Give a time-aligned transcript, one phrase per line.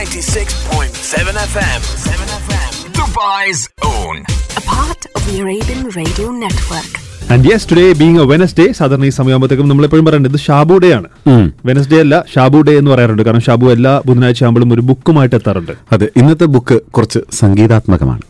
[0.00, 0.52] 96.7
[1.46, 1.80] FM.
[2.04, 2.68] 7 FM.
[2.90, 4.16] Dubai's own.
[4.52, 6.92] a part of the Arabian Radio Network.
[7.32, 11.08] And yes today being a Wednesday സാധാരണ ഈ സമയമാകുമ്പോഴത്തേക്കും നമ്മളെപ്പോഴും പറയുന്നത് ഇത് Shabu day ആണ്
[11.68, 16.08] വെനസ്ഡേ അല്ല ഷാബു ഡേ എന്ന് പറയാറുണ്ട് കാരണം ഷാബു എല്ലാ ബുധനാഴ്ച ആകുമ്പോഴും ഒരു ബുക്കുമായിട്ട് എത്താറുണ്ട് അതെ
[16.20, 18.24] ഇന്നത്തെ ബുക്ക് കുറച്ച് സംഗീതാത്മകമാണ്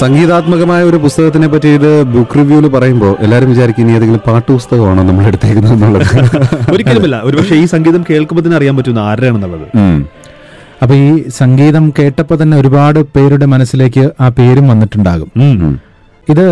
[0.00, 5.26] സംഗീതാത്മകമായ ഒരു പുസ്തകത്തിനെ പറ്റി ഇത് ബുക്ക് റിവ്യൂൽ പറയുമ്പോൾ എല്ലാവരും വിചാരിക്കും ഇനി ഏതെങ്കിലും പാട്ട് പുസ്തകമാണോ നമ്മൾ
[5.26, 6.06] എടുത്തേക്കുന്നത് എന്നുള്ളത്.
[6.74, 7.20] ഒരിക്കലുമില്ല.
[7.24, 9.66] ഒരുപക്ഷെ ഈ സംഗീതം കേൾക്കുമ്പോൾ തന്നെ അറിയാൻ പറ്റുന്ന ആരാണെന്നുള്ളത്.
[10.82, 15.30] അപ്പൊ ഈ സംഗീതം കേട്ടപ്പോൾ തന്നെ ഒരുപാട് പേരുടെ മനസ്സിലേക്ക് ആ പേരും വന്നിട്ടുണ്ടാകും.
[16.28, 16.46] ഇത്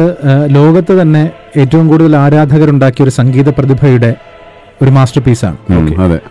[0.49, 4.15] ലോകത്ത് തന്നെ ഏറ്റവും കൂടുതൽ ആരാധകരുണ്ടാക്കിയ ഒരു സംഗീത പ്രതിഭയുടെ
[4.83, 5.57] ഒരു മാസ്റ്റർ പീസാണ്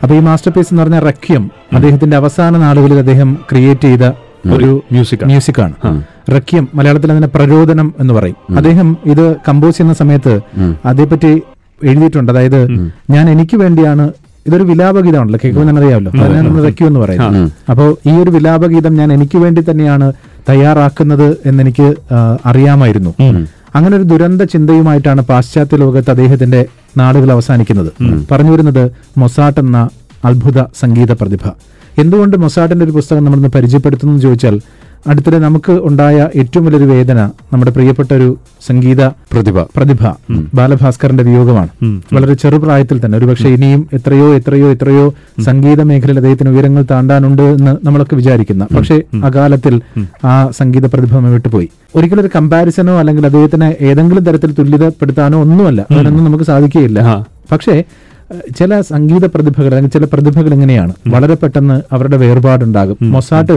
[0.03, 4.05] അപ്പൊ ഈ മാസ്റ്റർ പീസ് എന്ന് പറഞ്ഞ റക്യം അദ്ദേഹത്തിന്റെ അവസാന നാളുകളിൽ അദ്ദേഹം ക്രിയേറ്റ് ചെയ്ത
[4.55, 5.75] ഒരു മ്യൂസിക് മ്യൂസിക്കാണ്
[6.35, 8.37] റക്യം മലയാളത്തിൽ അതിനെ പ്രചോദനം എന്ന് പറയും.
[8.59, 10.33] അദ്ദേഹം ഇത് കമ്പോസ് ചെയ്യുന്ന സമയത്ത്
[10.91, 11.31] അതേപറ്റി
[11.89, 12.31] എഴുതിയിട്ടുണ്ട്.
[12.31, 12.61] അതായത്
[13.15, 14.05] ഞാൻ എനിക്ക് വേണ്ടിയാണ്
[14.47, 15.39] ഇതൊരു വിലാപഗീതമാണല്ലോ.
[15.43, 20.07] കേൾക്കുമ്പോൾ തന്നെ അറിയാമല്ലോ അതിനാണ് എന്ന് പറയുന്നത് അപ്പോൾ ഈ ഒരു വിലാപഗീതം ഞാൻ എനിക്ക് വേണ്ടി തന്നെയാണ്
[20.49, 23.11] തയ്യാറാക്കുന്നത് എന്നെനിക്ക് എനിക്ക് അറിയാമായിരുന്നു.
[23.75, 26.61] അങ്ങനെ ഒരു ദുരന്ത ചിന്തയുമായിട്ടാണ് പാശ്ചാത്യ ലോകത്ത് അദ്ദേഹത്തിന്റെ
[26.97, 27.91] നാടുകൾ അവസാനിക്കുന്നത്.
[28.31, 28.83] പറഞ്ഞു വരുന്നത്
[29.17, 29.79] മൊസാട്ട് എന്ന
[30.25, 31.43] അത്ഭുത സംഗീത പ്രതിഭ.
[31.97, 34.55] എന്തുകൊണ്ട് മൊസാഡിന്റെ ഒരു പുസ്തകം നമ്മളൊന്ന് പരിചയപ്പെടുത്തുന്നു എന്ന് ചോദിച്ചാൽ
[35.07, 37.19] അടുത്തിടെ നമുക്ക് ഉണ്ടായ ഏറ്റവും വലിയൊരു വേദന
[37.53, 39.61] നമ്മുടെ പ്രിയപ്പെട്ട ഒരു സംഗീത പ്രതിഭ.
[39.75, 40.01] പ്രതിഭ
[40.53, 41.69] ബാലഭാസ്കറിന്റെ വിയോഗമാണ്.
[42.13, 45.05] വളരെ ചെറുപ്രായത്തിൽ തന്നെ ഒരുപക്ഷെ ഇനിയും എത്രയോ എത്രയോ എത്രയോ
[45.45, 49.81] സംഗീത മേഖലയിൽ അദ്ദേഹത്തിന് ഉയരങ്ങൾ താണ്ടാനുണ്ട് എന്ന് നമ്മളൊക്കെ വിചാരിക്കുന്ന പക്ഷേ അകാലത്തിൽ
[50.25, 55.85] ആ സംഗീത പ്രതിഭ നമ്മെ വിട്ടുപോയി ഒരിക്കലും ഒരു കമ്പാരിസനോ അല്ലെങ്കിൽ അദ്ദേഹത്തിന് ഏതെങ്കിലും തരത്തിൽ തുല്യതപ്പെടുത്താനോ ഒന്നുമല്ല.
[55.91, 57.25] അതിനൊന്നും നമുക്ക് സാധിക്കുകയില്ല.
[57.51, 57.83] പക്ഷേ
[58.57, 62.97] ചില സംഗീത പ്രതിഭകൾ അല്ലെങ്കിൽ ചില പ്രതിഭകൾ ഇങ്ങനെയാണ് വളരെ പെട്ടെന്ന് അവരുടെ വേർപാടുണ്ടാകും.
[63.01, 63.55] മൊസാട്ട്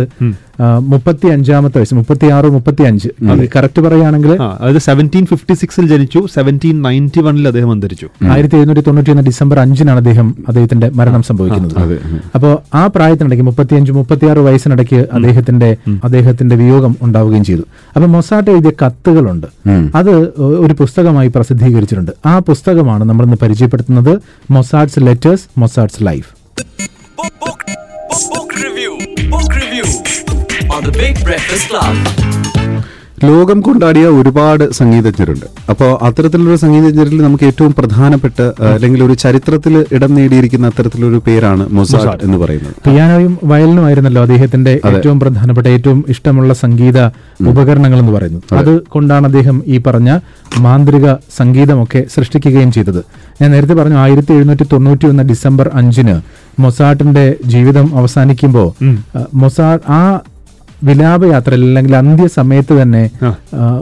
[0.90, 3.08] മുപ്പത്തി അഞ്ചാമത്തെ വയസ്സ് മുപ്പത്തി ആറ് മുപ്പത്തി അഞ്ച്
[3.54, 9.12] കറക്റ്റ് പറയുകയാണെങ്കിൽ അതായത് സെവന്റീൻ ഫിഫ്റ്റി സിക്സിൽ ജനിച്ചു സെവന്റീൻ നയന്റി വണ്ണിൽ അദ്ദേഹം അന്തരിച്ചു ആയിരത്തി എഴുന്നൂറ്റി തൊണ്ണൂറ്റി
[9.14, 11.96] ഒന്ന് ഡിസംബർ അഞ്ചിനാണ് അദ്ദേഹം അദ്ദേഹത്തിന്റെ മരണം സംഭവിക്കുന്നത്.
[12.34, 15.70] അപ്പോൾ ആ പ്രായത്തിനിടയ്ക്ക് മുപ്പത്തി അഞ്ച് മുപ്പത്തി ആറ് വയസ്സിനിടയ്ക്ക് അദ്ദേഹത്തിന്റെ
[16.04, 17.64] അദ്ദേഹത്തിന്റെ വിയോഗം ഉണ്ടാവുകയും ചെയ്തു.
[17.94, 19.46] അപ്പൊ മൊസാട്ട് എഴുതിയ കത്തുകളുണ്ട്.
[20.00, 20.12] അത്
[20.64, 22.12] ഒരു പുസ്തകമായി പ്രസിദ്ധീകരിച്ചിട്ടുണ്ട്.
[22.26, 24.12] ആ പുസ്തകമാണ് നമ്മൾ ഇന്ന് പരിചയപ്പെടുത്തുന്നത്
[24.50, 26.28] Mozart's letters Mozart's life.
[27.20, 27.60] Book, book,
[30.80, 31.94] on the Big Breakfast Club.
[33.24, 35.46] ലോകം കൊണ്ടാടിയ ഒരുപാട് സംഗീതജ്ഞരുണ്ട്.
[35.70, 38.38] അപ്പോൾ അത്തരത്തിലൊരു സംഗീതജ്ഞരിൽ നമുക്ക് ഏറ്റവും പ്രധാനപ്പെട്ട
[38.74, 42.74] അല്ലെങ്കിൽ ഒരു ചരിത്രത്തിൽ ഇടം നേടിയിരിക്കുന്ന അത്തരത്തിലൊരു പേരാണ് മൊസാട്ട് എന്ന് പറയുന്നത്.
[42.86, 46.98] പിയാനോയും വയലിനും ആയിരുന്നല്ലോ അദ്ദേഹത്തിന്റെ ഏറ്റവും പ്രധാനപ്പെട്ട ഏറ്റവും ഇഷ്ടമുള്ള സംഗീത
[47.46, 48.42] ഉപകരണങ്ങൾ എന്ന് പറയുന്നത്.
[48.62, 48.72] അത്.
[48.88, 50.10] കൊണ്ടാണ് അദ്ദേഹം ഈ പറഞ്ഞ
[50.60, 51.06] മാന്ത്രിക
[51.38, 53.02] സംഗീതമൊക്കെ സൃഷ്ടിക്കുകയും ചെയ്തത്.
[53.42, 56.16] ഞാൻ നേരത്തെ പറഞ്ഞു ആയിരത്തി എഴുന്നൂറ്റി തൊണ്ണൂറ്റി ഒന്ന് ഡിസംബർ അഞ്ചിന്
[56.58, 58.68] മൊസാട്ടിന്റെ ജീവിതം അവസാനിക്കുമ്പോൾ
[59.34, 60.02] മൊസാട്ട് ആ
[60.84, 63.02] വിലാപയാത്രയിൽ അല്ലെങ്കിൽ അന്ത്യസമയത്ത് തന്നെ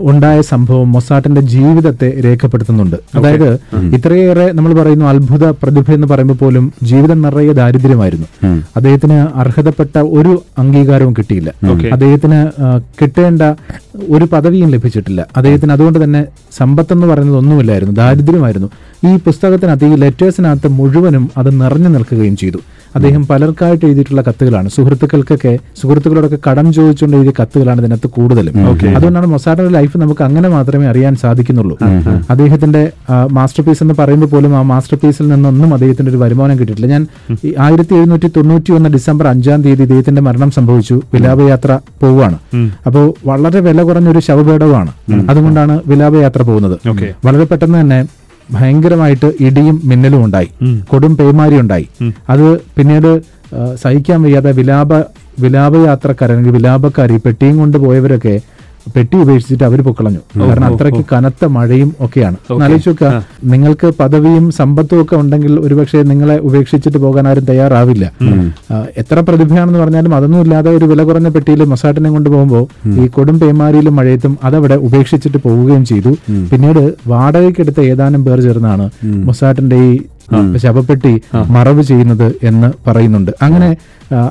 [0.01, 2.97] ഉണ്ടായ സംഭവം മൊസാട്ടിന്റെ ജീവിതത്തെ രേഖപ്പെടുത്തുന്നുണ്ട്.
[3.19, 3.51] അതായത്
[3.97, 8.27] ഇത്രയേറെ നമ്മൾ പറയുന്നു അത്ഭുത പ്രതിഭ എന്ന് പറയുമ്പോൾ പോലും ജീവിതം നിറയെ ദാരിദ്ര്യമായിരുന്നു.
[8.77, 11.51] അദ്ദേഹത്തിന് അർഹതപ്പെട്ട ഒരു അംഗീകാരവും കിട്ടിയില്ല.
[11.93, 12.41] അദ്ദേഹത്തിന്
[13.01, 13.43] കിട്ടേണ്ട
[14.17, 15.21] ഒരു പദവിയും ലഭിച്ചിട്ടില്ല.
[15.37, 16.23] അദ്ദേഹത്തിന് അതുകൊണ്ട് തന്നെ
[16.59, 18.69] സമ്പത്തെന്ന് പറയുന്നത് ഒന്നുമില്ലായിരുന്നു ദാരിദ്ര്യമായിരുന്നു.
[19.09, 22.61] ഈ പുസ്തകത്തിനകത്ത് ഈ ലെറ്റേഴ്സിനകത്ത് മുഴുവനും അത് നിറഞ്ഞു നിൽക്കുകയും ചെയ്തു.
[22.97, 24.69] അദ്ദേഹം പലർക്കായിട്ട് എഴുതിയിട്ടുള്ള കത്തുകളാണ്.
[24.77, 28.55] സുഹൃത്തുക്കൾക്കൊക്കെ സുഹൃത്തുക്കളോടൊക്കെ കടം ചോദിച്ചുകൊണ്ട് എഴുതിയ കത്തുകളാണ് ഇതിനകത്ത് കൂടുതലും.
[28.97, 31.77] അതുകൊണ്ടാണ് മൊസാഡയുടെ ലൈഫ് നമുക്ക് അങ്ങനെ മാത്രമേ അറിയാൻ സാധിക്കുന്നുള്ളൂ.
[32.31, 32.83] അദ്ദേഹത്തിന്റെ
[33.39, 36.91] മാസ്റ്റർ പീസ് എന്ന് പറയുമ്പോൾ പോലും ആ മാസ്റ്റർ പീസിൽ നിന്നൊന്നും അദ്ദേഹത്തിന്റെ ഒരു വരുമാനം കിട്ടിയിട്ടില്ല.
[36.95, 37.05] ഞാൻ
[37.67, 40.97] ആയിരത്തി എഴുന്നൂറ്റി തൊണ്ണൂറ്റി ഒന്ന് ഡിസംബർ അഞ്ചാം തീയതി ഇദ്ദേഹത്തിന്റെ മരണം സംഭവിച്ചു.
[41.15, 41.73] വിലാപയാത്ര
[42.03, 42.39] പോവുകയാണ്.
[42.87, 44.93] അപ്പോൾ വളരെ വില കുറഞ്ഞൊരു ശവപേടവാണ്
[45.31, 46.77] അതുകൊണ്ടാണ് വിലാപയാത്ര പോകുന്നത്.
[47.27, 48.01] വളരെ പെട്ടെന്ന് തന്നെ
[48.51, 50.51] ഭയങ്കരമായിട്ട് ഇടിയും മിന്നലും ഉണ്ടായി.
[50.91, 51.87] കൊടും പേമാരി ഉണ്ടായി.
[52.29, 53.11] അത് പിന്നീട്
[53.83, 54.93] സഹിക്കാൻ വയ്യാതെ വിലാപ
[55.41, 58.35] വിലാപയാത്രക്കാർ അല്ലെങ്കിൽ വിലാപക്കാർ ഈ പെട്ടിയും കൊണ്ട് പോയവരൊക്കെ
[58.95, 60.21] പെട്ടി ഉപേക്ഷിച്ചിട്ട് അവർ പൊക്കളഞ്ഞു.
[60.41, 62.37] കാരണം അത്രയ്ക്ക് കനത്ത മഴയും ഒക്കെയാണ്.
[62.73, 63.11] നോക്കുക
[63.53, 68.05] നിങ്ങൾക്ക് പദവിയും സമ്പത്തും ഒക്കെ ഉണ്ടെങ്കിൽ ഒരുപക്ഷെ നിങ്ങളെ ഉപേക്ഷിച്ചിട്ട് പോകാൻ ആരും തയ്യാറാവില്ല.
[69.03, 72.65] എത്ര പ്രതിഭയാണെന്ന് പറഞ്ഞാലും അതൊന്നും ഇല്ലാതെ ഒരു വില കുറഞ്ഞ പെട്ടിയിൽ മൊസാട്ടിനെ കൊണ്ടുപോകുമ്പോൾ
[73.03, 76.13] ഈ കൊടും പേമാരിയിലും മഴയത്തും അതവിടെ ഉപേക്ഷിച്ചിട്ട് പോവുകയും ചെയ്തു.
[76.53, 78.87] പിന്നീട് വാടകയ്ക്കെടുത്ത ഏതാനും പേർ ചേർന്നാണ്
[79.29, 79.93] മൊസാട്ടിന്റെ ഈ
[80.57, 83.31] ശവപ്പെട്ടി മറവ് ചെയ്യുന്നത് എന്ന് പറയുന്നുണ്ട്.
[83.43, 83.77] അങ്ങനെ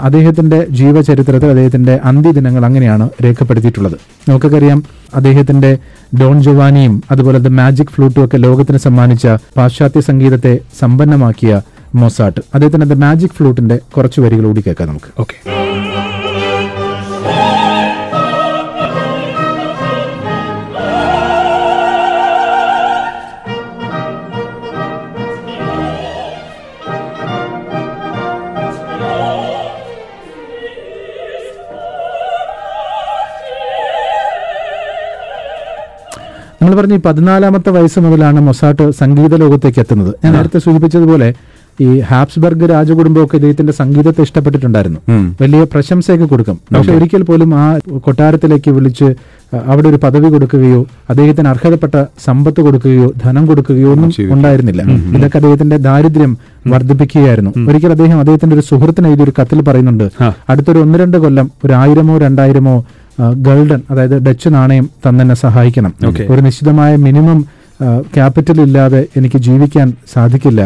[0.01, 3.97] അദ്ദേഹത്തിന്റെ ജീവചരിത്രത്തിൽ അദ്ദേഹത്തിന്റെ അന്ത്യദിനങ്ങൾ അങ്ങനെയാണ് രേഖപ്പെടുത്തിയിട്ടുള്ളത്.
[4.29, 4.83] നമുക്കറിയാം
[5.15, 5.77] അദ്ദേഹത്തിന്റെ
[6.21, 9.27] ഡോൺ ജോവാനിയും അതുപോലെ ദ മാജിക് ഫ്ലൂട്ടും ഒക്കെ ലോകത്തിന് സമ്മാനിച്ച
[9.57, 11.61] പാശ്ചാത്യ സംഗീതത്തെ സമ്പന്നമാക്കിയ
[11.95, 12.41] മൊസാട്ട്.
[12.53, 15.21] അദ്ദേഹത്തിന്റെ ദ മാജിക് ഫ്ലൂട്ടിന്റെ കുറച്ച് വരികൾ കൂടി കേൾക്കാം നമുക്ക്.
[15.21, 15.37] ഓക്കെ.
[36.67, 40.09] നമ്മൾ പറഞ്ഞു ഈ പതിനാലാമത്തെ വയസ്സ് മുതലാണ് മൊസാട്ട് സംഗീത ലോകത്തേക്ക് എത്തുന്നത്.
[40.23, 41.27] ഞാൻ നേരത്തെ സൂചിപ്പിച്ചതുപോലെ
[41.85, 44.99] ഈ ഹാപ്സ്ബർഗ് രാജകുടുംബമൊക്കെ ഇദ്ദേഹത്തിന്റെ സംഗീതത്തെ ഇഷ്ടപ്പെട്ടിട്ടുണ്ടായിരുന്നു.
[45.41, 46.57] വലിയ പ്രശംസയൊക്കെ കൊടുക്കും.
[46.75, 47.65] പക്ഷെ ഒരിക്കൽ പോലും ആ
[48.07, 49.07] കൊട്ടാരത്തിലേക്ക് വിളിച്ച്
[49.71, 50.81] അവിടെ ഒരു പദവി കൊടുക്കുകയോ
[51.11, 54.83] അദ്ദേഹത്തിന് അർഹതപ്പെട്ട സമ്പത്ത് കൊടുക്കുകയോ ധനം കൊടുക്കുകയോ ഒന്നും ഉണ്ടായിരുന്നില്ല.
[55.17, 56.33] ഇതൊക്കെ അദ്ദേഹത്തിന്റെ ദാരിദ്ര്യം
[56.75, 57.53] വർദ്ധിപ്പിക്കുകയായിരുന്നു.
[57.69, 60.07] ഒരിക്കൽ അദ്ദേഹം അദ്ദേഹത്തിന്റെ ഒരു സുഹൃത്തിന് എഴുതിയ ഒരു കത്തിൽ പറയുന്നുണ്ട്.
[60.49, 62.77] അടുത്തൊരു ഒന്ന് രണ്ട് കൊല്ലം ഒരു ആയിരമോ രണ്ടായിരമോ
[63.19, 65.93] ഗൾഡൻ അതായത് ഡച്ച് നാണയം തന്നെ സഹായിക്കണം.
[66.29, 67.45] ഒരു നിശ്ചിതമായ മിനിമം
[68.15, 70.61] ക്യാപിറ്റൽ ഇല്ലാതെ എനിക്ക് ജീവിക്കാൻ സാധിക്കില്ല.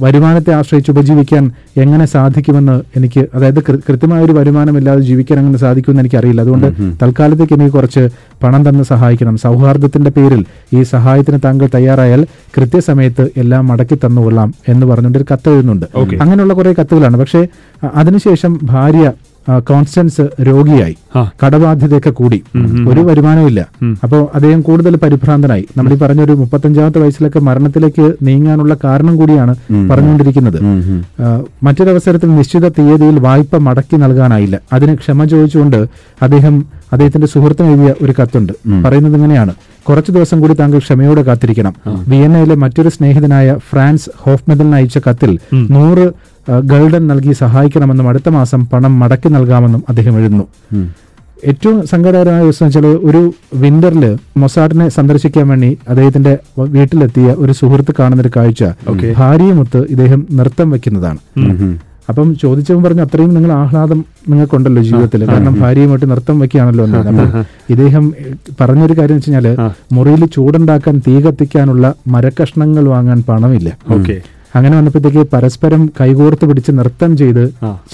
[0.00, 6.40] വരുമാനത്തെ ആശ്രയിച്ച് ഉപജീവിക്കാൻ എങ്ങനെ സാധിക്കുമെന്ന് എനിക്ക് അതായത് കൃത്യമായ ഒരു വരുമാനമില്ലാതെ ജീവിക്കാൻ എങ്ങനെ സാധിക്കുമെന്ന് എനിക്കറിയില്ല.
[6.40, 6.66] അതുകൊണ്ട്
[7.02, 8.08] തൽക്കാലത്തേക്ക് എനിക്ക് കുറച്ച്
[8.42, 9.36] പണം തന്ന് സഹായിക്കണം.
[9.36, 12.26] സൗഹാർദ്ദത്തിന്റെ പേരിൽ ഈ സഹായത്തിന് താങ്കൾ തയ്യാറായാൽ
[12.56, 15.86] കൃത്യസമയത്ത് എല്ലാം മടക്കി തന്നുകൊള്ളാം എന്ന് പറഞ്ഞുകൊണ്ട് ഒരു കത്ത് എഴുതുന്നുണ്ട്.
[16.22, 17.16] അങ്ങനെയുള്ള കുറെ കത്തുകളാണ്.
[17.16, 17.46] പക്ഷേ
[17.94, 19.12] അതിനുശേഷം ഭാര്യ
[19.68, 20.96] കോൺസ്റ്റൻസ് രോഗിയായി.
[21.44, 22.42] കടബാധ്യതയൊക്കെ കൂടി.
[22.88, 23.60] ഒരു വരുമാനമില്ല
[24.02, 25.66] അപ്പോൾ അദ്ദേഹം കൂടുതൽ പരിഭ്രാന്തനായി.
[25.76, 29.54] നമ്മൾ ഈ പറഞ്ഞ ഒരു മുപ്പത്തഞ്ചാമത്തെ വയസ്സിലൊക്കെ മരണത്തിലേക്ക് നീങ്ങാനുള്ള കാരണം കൂടിയാണ്
[29.90, 30.58] പറഞ്ഞുകൊണ്ടിരിക്കുന്നത്.
[31.62, 34.58] മറ്റൊരവസരത്തിൽ നിശ്ചിത തീയതിയിൽ വായ്പ മടക്കി നൽകാനായില്ല.
[34.72, 35.86] അതിന് ക്ഷമ ചോദിച്ചുകൊണ്ട്
[36.22, 38.52] അദ്ദേഹം അദ്ദേഹത്തിന്റെ സുഹൃത്തിന് എഴുതിയ ഒരു കത്തുണ്ട്.
[38.84, 39.54] പറയുന്നത് ഇങ്ങനെയാണ്.
[39.88, 41.74] കുറച്ചു ദിവസം കൂടി താങ്കൾ ക്ഷമയോടെ കാത്തിരിക്കണം.
[42.08, 46.06] വിയന്നയിലെ മറ്റൊരു സ്നേഹിതനായ ഫ്രാൻസ് ഹോഫ്മെദലിന് അയച്ച കത്തിൽ നൂറ്
[46.70, 50.46] ഗൾഡൻ നൽകി സഹായിക്കണമെന്നും അടുത്ത മാസം പണം മടക്കി നൽകാമെന്നും അദ്ദേഹം എഴുതുന്നു.
[51.50, 53.20] ഏറ്റവും സങ്കടകരമായ ദിവസം വെച്ചാൽ ഒരു
[53.54, 54.04] വിന്ററിൽ
[54.36, 58.62] മൊസാഡിനെ സന്ദർശിക്കാൻ വേണ്ടി അദ്ദേഹത്തിന്റെ വീട്ടിലെത്തിയ ഒരു സുഹൃത്ത് കാണുന്ന ഒരു കാഴ്ച
[59.18, 61.20] ഭാര്യയുമൊത്ത് ഇദ്ദേഹം നൃത്തം വെക്കുന്നതാണ്.
[62.10, 67.18] അപ്പം ചോദിച്ചപ്പോൾ പറഞ്ഞു അത്രയും നിങ്ങൾ ആഹ്ലാദം നിങ്ങൾക്കുണ്ടല്ലോ ജീവിതത്തിൽ കാരണം ഭാര്യയുമായിട്ട് നൃത്തം വെക്കുകയാണല്ലോ അപ്പം
[67.70, 68.04] ഇദ്ദേഹം
[68.60, 69.48] പറഞ്ഞൊരു കാര്യം വെച്ച് കഴിഞ്ഞാൽ
[69.92, 73.68] മുറിയിൽ ചൂടുണ്ടാക്കാൻ തീ കത്തിക്കാനുള്ള മരക്കഷ്ണങ്ങൾ വാങ്ങാൻ പണമില്ല.
[73.96, 74.16] ഓക്കെ.
[74.54, 77.44] അങ്ങനെ വന്നപ്പോഴത്തേക്ക് പരസ്പരം കൈകോർത്ത് പിടിച്ച് നൃത്തം ചെയ്ത്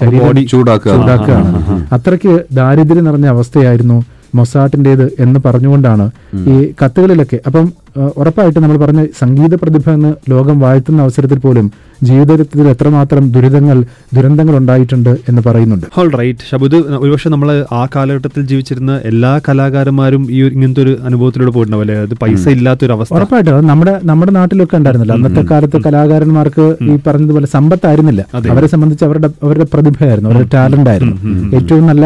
[0.01, 0.93] ശരീരം ചൂടാക്കുക.
[0.93, 1.61] ചൂടാക്കുകയാണ്.
[1.93, 3.99] അത്രയ്ക്ക് ദാരിദ്ര്യം നിറഞ്ഞ അവസ്ഥയായിരുന്നു
[4.35, 6.11] മൊസാട്ടിന്റേത് എന്ന് പറഞ്ഞുകൊണ്ടാണ്
[6.53, 7.39] ഈ കത്തുകളിലൊക്കെ.
[7.47, 7.67] അപ്പം
[7.97, 11.67] ഉറപ്പായിട്ട് ഉറപ്പായിട്ടും നമ്മൾ പറഞ്ഞ സംഗീത പ്രതിഭ എന്ന് ലോകം വാഴ്ത്തുന്ന അവസരത്തിൽ പോലും
[12.09, 13.79] ജീവിതത്തിൽ എത്രമാത്രം ദുരിതങ്ങൾ
[14.17, 15.87] ദുരന്തങ്ങൾ ഉണ്ടായിട്ടുണ്ട് എന്ന് പറയുന്നുണ്ട്.
[15.97, 21.85] ഹോൾ റൈറ്റ് ഷബുദ് ഒരുപക്ഷെ നമ്മൾ ആ കാലഘട്ടത്തിൽ ജീവിച്ചിരുന്ന എല്ലാ കലാകാരന്മാരും ഈ ഇങ്ങനത്തെ ഒരു അനുഭവത്തിലൂടെ പോയിട്ടുണ്ടാവും
[21.87, 23.51] അല്ലെ അത് പൈസ ഇല്ലാത്തൊരു അവസ്ഥ ഉറപ്പായിട്ട്.
[23.71, 25.17] നമ്മുടെ നമ്മുടെ നാട്ടിലൊക്കെ ഉണ്ടായിരുന്നല്ലോ.
[25.19, 28.25] അന്നത്തെ കാലത്ത് കലാകാരന്മാർക്ക് ഈ പറഞ്ഞതുപോലെ സമ്പത്തായിരുന്നില്ല.
[28.55, 31.17] അവരെ സംബന്ധിച്ച് അവരുടെ അവരുടെ പ്രതിഭയായിരുന്നു അവരുടെ ടാലന്റ് ആയിരുന്നു.
[31.59, 32.05] ഏറ്റവും നല്ല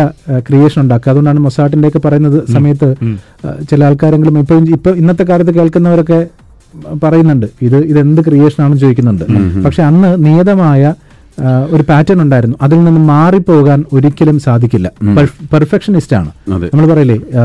[0.48, 1.10] ക്രിയേഷൻ ഉണ്ടാക്കുക.
[1.12, 2.90] അതുകൊണ്ടാണ് മൊസാട്ടിന്റെ ഒക്കെ പറയുന്നത് സമയത്ത്
[3.70, 6.20] ചില ആൾക്കാരെങ്കിലും ഇപ്പൊ ഇപ്പൊ ഇന്നത്തെ കാലത്ത് കേൾക്കുന്നവരൊക്കെ
[7.04, 7.46] പറയുന്നുണ്ട്.
[7.62, 9.24] ഇത് ഇതെന്ത് ക്രിയേഷൻ ആണെന്ന് ചോദിക്കുന്നുണ്ട്.
[9.66, 10.94] പക്ഷെ അന്ന് നിയതമായ
[11.74, 12.56] ഒരു പാറ്റേൺ ഉണ്ടായിരുന്നു.
[12.62, 14.88] അതിൽ നിന്ന് മാറിപ്പോകാൻ ഒരിക്കലും സാധിക്കില്ല.
[15.52, 16.30] പെർഫെക്ഷനിസ്റ്റ് ആണ്.
[16.50, 17.42] നമ്മൾ പറയില്ലേ ആ,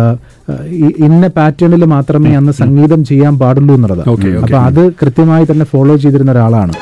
[1.07, 4.01] ഇന്ന പാറ്റേണിൽ മാത്രമേ അന്ന് സംഗീതം ചെയ്യാൻ പാടുള്ളൂ എന്നുള്ളത്.
[4.43, 6.73] അപ്പൊ അത് കൃത്യമായി തന്നെ ഫോളോ ചെയ്തിരുന്ന ഒരാളാണ്.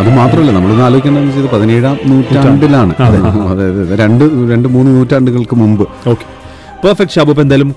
[0.00, 2.92] അത് മാത്രമല്ല നമ്മളൊന്ന് ആലോചിക്കേണ്ടതെന്ന് വെച്ചാൽ പതിനേഴാം നൂറ്റാണ്ടിലാണ്.
[3.52, 5.84] അതായത് രണ്ട് രണ്ട് മൂന്ന് നൂറ്റാണ്ടുകൾക്ക് മുമ്പ്.
[6.12, 6.24] ഓക്കെ.
[6.84, 7.30] പെർഫെക്റ്റ് ഷാബു.
[7.32, 7.70] ഇപ്പം എന്തായാലും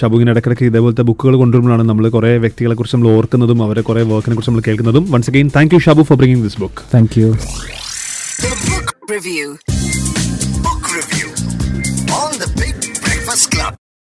[0.00, 4.34] ഷാബു ഇങ്ങനെ ഇടയ്ക്കിടയ്ക്ക് ഇതേപോലത്തെ ബുക്കുകൾ കൊണ്ടുവരുമ്പോഴാണ് നമ്മൾ കുറേ വ്യക്തികളെ കുറിച്ച് നമ്മൾ ഓർക്കുന്നതും അവരെ കുറേ വർക്കിനെ
[4.36, 5.06] കുറിച്ച് നമ്മൾ കേൾക്കുന്നതും.
[5.14, 7.28] Once again thank you Shabu for bringing this book thank you
[9.14, 9.48] review
[10.66, 11.28] book review
[12.20, 12.50] on the